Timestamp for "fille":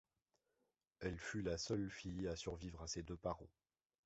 1.91-2.27